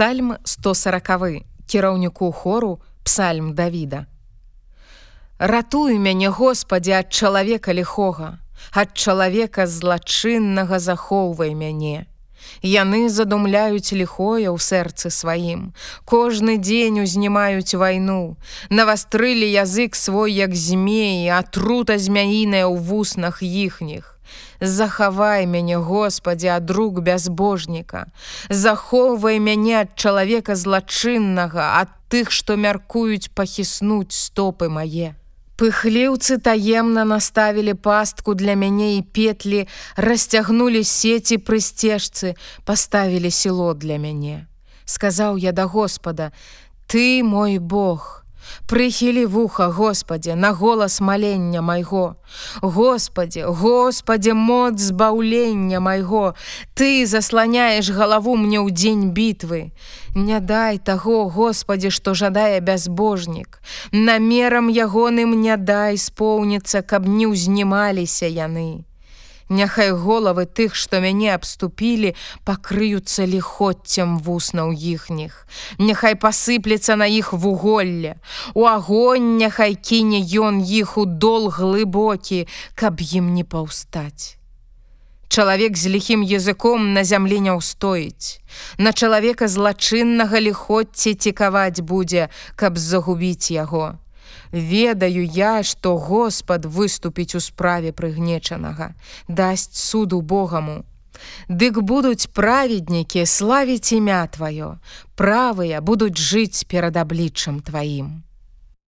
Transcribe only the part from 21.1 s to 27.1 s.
атрута змяіная ў вуснах іхніх. Захавай мяне, Господі, ад рук